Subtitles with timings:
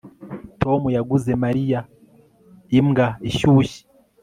[0.61, 1.79] Tom yaguze Mariya
[2.79, 3.81] imbwa ishyushye